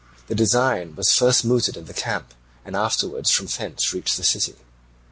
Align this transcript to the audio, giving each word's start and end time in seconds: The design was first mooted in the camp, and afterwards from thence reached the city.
The 0.29 0.33
design 0.33 0.95
was 0.95 1.13
first 1.13 1.45
mooted 1.45 1.77
in 1.77 1.85
the 1.85 1.93
camp, 1.93 2.33
and 2.65 2.75
afterwards 2.75 3.29
from 3.29 3.45
thence 3.45 3.93
reached 3.93 4.17
the 4.17 4.23
city. 4.23 4.55